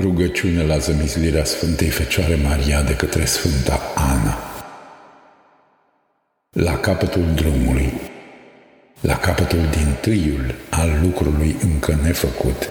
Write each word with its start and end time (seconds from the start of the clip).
Rugăciune 0.00 0.62
la 0.62 0.78
zămizlirea 0.78 1.44
Sfântei 1.44 1.88
Fecioare 1.88 2.34
Maria 2.34 2.82
de 2.82 2.94
către 2.94 3.24
Sfânta 3.24 3.80
Ana. 3.94 4.38
La 6.50 6.78
capătul 6.78 7.24
drumului, 7.34 7.92
la 9.00 9.16
capătul 9.16 9.58
din 9.58 9.96
tâiul 10.00 10.54
al 10.70 10.98
lucrului 11.02 11.56
încă 11.62 11.98
nefăcut, 12.02 12.68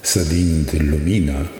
sădind 0.00 0.70
lumină, 0.90 1.50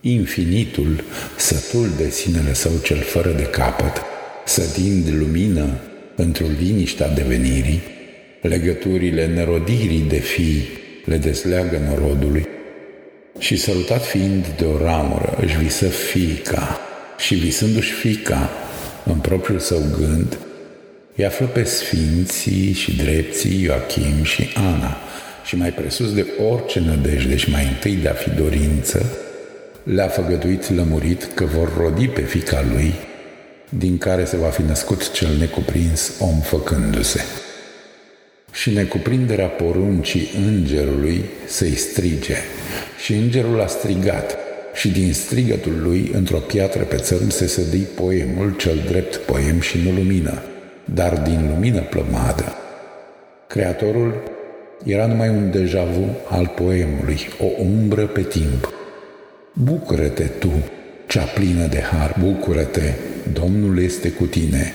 infinitul, 0.00 1.04
sătul 1.36 1.88
de 1.96 2.10
sinele 2.10 2.54
său 2.54 2.72
cel 2.82 3.00
fără 3.00 3.30
de 3.30 3.44
capăt, 3.44 4.02
sădind 4.44 5.08
lumină 5.08 5.80
într-o 6.16 6.46
liniștea 6.58 7.08
devenirii, 7.08 7.82
legăturile 8.42 9.26
nerodirii 9.26 10.04
de 10.08 10.18
fii 10.18 10.68
le 11.04 11.16
desleagă 11.16 11.78
norodului, 11.88 12.55
și 13.38 13.56
sărutat 13.56 14.04
fiind 14.04 14.46
de 14.56 14.64
o 14.64 14.78
ramură, 14.78 15.38
își 15.40 15.58
visă 15.58 15.86
fica 15.86 16.80
și 17.18 17.34
visându-și 17.34 17.92
fica 17.92 18.50
în 19.04 19.18
propriul 19.18 19.58
său 19.58 19.82
gând, 19.98 20.38
îi 21.16 21.26
află 21.26 21.46
pe 21.46 21.62
sfinții 21.64 22.72
și 22.72 22.96
drepții 22.96 23.62
Ioachim 23.62 24.22
și 24.22 24.48
Ana 24.54 24.96
și 25.44 25.56
mai 25.56 25.70
presus 25.70 26.14
de 26.14 26.26
orice 26.50 26.80
nădejde 26.80 27.36
și 27.36 27.50
mai 27.50 27.64
întâi 27.64 27.94
de 27.94 28.08
a 28.08 28.12
fi 28.12 28.30
dorință, 28.30 29.06
le-a 29.82 30.08
făgăduit 30.08 30.74
lămurit 30.74 31.28
că 31.34 31.44
vor 31.44 31.72
rodi 31.76 32.08
pe 32.08 32.20
fica 32.20 32.64
lui, 32.72 32.94
din 33.68 33.98
care 33.98 34.24
se 34.24 34.36
va 34.36 34.48
fi 34.48 34.62
născut 34.62 35.12
cel 35.12 35.36
necuprins 35.38 36.12
om 36.18 36.40
făcându-se. 36.40 37.20
Și 38.60 38.70
necuprinderea 38.70 39.46
poruncii 39.46 40.30
îngerului 40.46 41.24
să-i 41.46 41.76
strige– 41.76 42.36
și 43.06 43.12
îngerul 43.14 43.60
a 43.60 43.66
strigat 43.66 44.36
și 44.74 44.88
din 44.88 45.12
strigătul 45.12 45.80
lui, 45.82 46.10
într-o 46.14 46.38
piatră 46.38 46.82
pe 46.82 46.96
țărm, 46.96 47.28
se 47.28 47.46
sădii 47.46 47.86
poemul, 47.94 48.54
cel 48.56 48.78
drept 48.88 49.16
poem 49.16 49.60
și 49.60 49.78
nu 49.84 49.90
lumină, 49.90 50.42
dar 50.84 51.18
din 51.18 51.50
lumină 51.54 51.80
plămadă. 51.80 52.54
Creatorul 53.46 54.22
era 54.84 55.06
numai 55.06 55.28
un 55.28 55.50
deja 55.50 55.84
vu 55.84 56.04
al 56.28 56.52
poemului, 56.56 57.18
o 57.38 57.46
umbră 57.58 58.06
pe 58.06 58.22
timp. 58.22 58.72
Bucură-te 59.52 60.24
tu, 60.24 60.52
cea 61.06 61.24
plină 61.24 61.66
de 61.66 61.80
har, 61.80 62.16
bucură-te, 62.20 62.92
Domnul 63.32 63.82
este 63.82 64.10
cu 64.10 64.24
tine, 64.24 64.72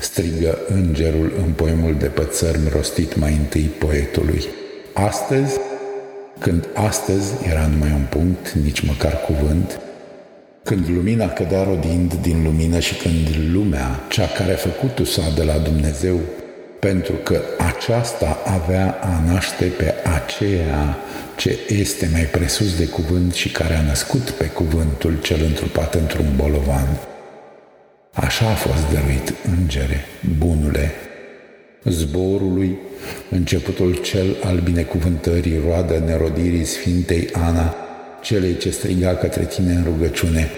strigă 0.00 0.58
îngerul 0.68 1.32
în 1.46 1.52
poemul 1.52 1.94
de 1.98 2.06
pe 2.06 2.26
țărm 2.30 2.60
rostit 2.72 3.16
mai 3.16 3.32
întâi 3.32 3.70
poetului. 3.78 4.44
Astăzi 4.92 5.58
când 6.38 6.68
astăzi 6.74 7.32
era 7.50 7.66
numai 7.66 7.92
un 7.92 8.06
punct, 8.10 8.50
nici 8.50 8.80
măcar 8.80 9.20
cuvânt, 9.26 9.80
când 10.62 10.88
lumina 10.88 11.28
cădea 11.28 11.62
rodind 11.62 12.14
din 12.14 12.42
lumină 12.42 12.78
și 12.78 12.94
când 12.94 13.28
lumea, 13.52 14.00
cea 14.08 14.26
care 14.26 14.52
a 14.52 14.56
făcut 14.56 14.98
usa 14.98 15.22
de 15.36 15.42
la 15.42 15.58
Dumnezeu, 15.58 16.20
pentru 16.80 17.12
că 17.12 17.40
aceasta 17.58 18.38
avea 18.44 18.98
a 19.02 19.32
naște 19.32 19.64
pe 19.64 19.94
aceea 20.24 20.96
ce 21.36 21.58
este 21.68 22.08
mai 22.12 22.22
presus 22.22 22.76
de 22.76 22.86
cuvânt 22.86 23.32
și 23.32 23.48
care 23.48 23.74
a 23.74 23.82
născut 23.82 24.30
pe 24.30 24.46
cuvântul 24.46 25.18
cel 25.22 25.44
întrupat 25.44 25.94
într-un 25.94 26.32
bolovan. 26.36 27.09
Așa 28.12 28.50
a 28.50 28.54
fost 28.54 28.90
dăruit, 28.92 29.34
îngere, 29.58 30.04
bunule, 30.38 30.90
zborului, 31.84 32.78
începutul 33.30 33.94
cel 33.94 34.36
al 34.44 34.58
binecuvântării, 34.58 35.60
roadă 35.66 36.02
nerodirii 36.06 36.64
Sfintei 36.64 37.28
Ana, 37.32 37.74
celei 38.22 38.56
ce 38.56 38.70
striga 38.70 39.14
către 39.14 39.44
tine 39.44 39.72
în 39.72 39.84
rugăciune, 39.84 40.50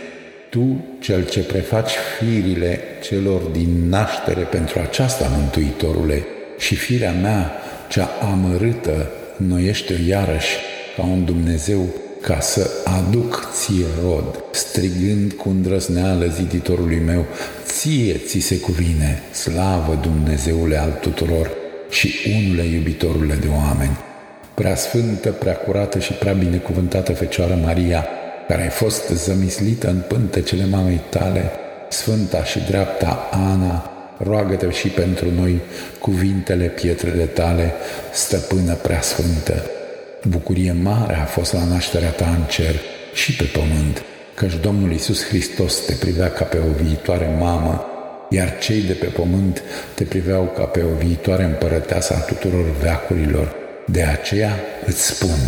tu, 0.51 0.85
cel 1.01 1.25
ce 1.25 1.41
prefaci 1.41 1.91
firile 2.19 2.81
celor 3.03 3.41
din 3.41 3.89
naștere 3.89 4.43
pentru 4.43 4.79
aceasta, 4.79 5.29
Mântuitorule, 5.37 6.25
și 6.59 6.75
firea 6.75 7.13
mea, 7.13 7.53
cea 7.89 8.09
amărâtă, 8.33 9.11
noiește 9.37 9.95
iarăși 10.07 10.57
ca 10.97 11.03
un 11.03 11.25
Dumnezeu 11.25 11.87
ca 12.23 12.41
să 12.41 12.71
aduc 12.85 13.49
ție 13.53 13.87
rod, 14.05 14.45
strigând 14.51 15.33
cu 15.33 15.49
îndrăzneală 15.49 16.27
ziditorului 16.27 17.03
meu, 17.07 17.25
ție 17.67 18.17
ți 18.27 18.39
se 18.39 18.59
cuvine, 18.59 19.23
slavă 19.33 19.99
Dumnezeule 20.03 20.77
al 20.77 20.99
tuturor 21.01 21.51
și 21.91 22.15
unule 22.37 22.63
iubitorule 22.63 23.35
de 23.35 23.49
oameni. 23.49 23.99
Prea 24.55 24.75
sfântă, 24.75 25.31
prea 25.31 25.57
curată 25.57 25.99
și 25.99 26.13
prea 26.13 26.33
binecuvântată 26.33 27.13
Fecioară 27.13 27.59
Maria, 27.65 28.07
care 28.49 28.63
ai 28.63 28.69
fost 28.69 29.09
zămislită 29.09 29.89
în 29.89 30.03
pântecele 30.09 30.67
mamei 30.67 31.01
tale, 31.11 31.51
sfânta 31.91 32.45
și 32.45 32.59
dreapta 32.59 33.29
Ana, 33.33 33.91
roagă-te 34.19 34.71
și 34.71 34.89
pentru 34.89 35.31
noi 35.31 35.61
cuvintele 35.99 36.65
pietrele 36.65 37.25
tale, 37.25 37.73
stăpână 38.13 38.75
prea 38.75 39.01
sfântă. 39.01 39.63
Bucurie 40.29 40.73
mare 40.73 41.15
a 41.15 41.25
fost 41.25 41.53
la 41.53 41.65
nașterea 41.65 42.11
ta 42.11 42.29
în 42.29 42.45
cer 42.49 42.75
și 43.15 43.37
pe 43.37 43.45
pământ, 43.45 44.03
căci 44.35 44.61
Domnul 44.61 44.91
Iisus 44.91 45.25
Hristos 45.25 45.85
te 45.85 45.93
privea 45.93 46.31
ca 46.31 46.45
pe 46.45 46.59
o 46.59 46.83
viitoare 46.83 47.37
mamă, 47.39 47.85
iar 48.31 48.59
cei 48.59 48.83
de 48.83 48.93
pe 48.93 49.07
pământ 49.07 49.63
te 49.95 50.05
priveau 50.05 50.53
ca 50.57 50.63
pe 50.63 50.83
o 50.83 50.97
viitoare 51.05 51.45
împărăteasă 51.45 52.15
a 52.15 52.19
tuturor 52.19 52.65
veacurilor. 52.83 53.55
De 53.87 54.03
aceea 54.03 54.61
îți 54.87 55.07
spun, 55.07 55.39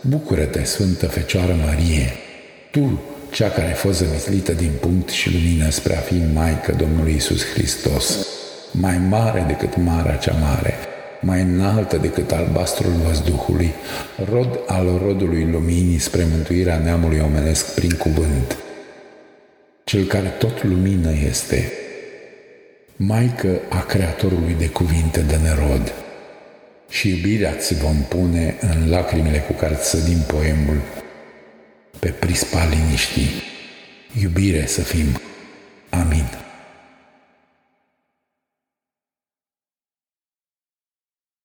bucură-te, 0.00 0.64
Sfântă 0.64 1.06
Fecioară 1.06 1.56
Marie, 1.66 2.12
tu, 2.70 3.02
cea 3.30 3.48
care 3.48 3.72
a 3.72 3.74
fost 3.74 3.98
zămislită 3.98 4.52
din 4.52 4.72
punct 4.80 5.08
și 5.08 5.32
lumină 5.32 5.70
spre 5.70 5.96
a 5.96 6.00
fi 6.00 6.22
Maică 6.32 6.74
Domnului 6.78 7.12
Iisus 7.12 7.44
Hristos, 7.52 8.26
mai 8.70 8.98
mare 9.08 9.44
decât 9.46 9.76
marea 9.76 10.16
cea 10.16 10.34
mare, 10.40 10.74
mai 11.24 11.40
înaltă 11.40 11.96
decât 11.96 12.32
albastrul 12.32 12.92
văzduhului, 13.06 13.70
rod 14.30 14.60
al 14.66 14.86
rodului 15.02 15.48
luminii 15.50 15.98
spre 15.98 16.24
mântuirea 16.30 16.78
neamului 16.78 17.20
omenesc 17.24 17.74
prin 17.74 17.90
cuvânt. 17.90 18.56
Cel 19.84 20.04
care 20.04 20.28
tot 20.28 20.64
lumină 20.64 21.10
este, 21.28 21.72
Maică 22.96 23.60
a 23.68 23.80
Creatorului 23.80 24.54
de 24.58 24.68
cuvinte 24.68 25.20
de 25.20 25.36
nerod, 25.36 25.92
și 26.88 27.08
iubirea 27.08 27.52
ți 27.52 27.74
vom 27.74 27.96
pune 28.08 28.56
în 28.60 28.90
lacrimile 28.90 29.38
cu 29.38 29.52
care 29.52 29.74
ți 29.74 30.04
din 30.04 30.18
poemul 30.26 30.80
pe 31.98 32.08
prispa 32.08 32.68
liniștii. 32.70 33.30
Iubire 34.20 34.66
să 34.66 34.80
fim. 34.80 35.06
Amin. 35.06 35.33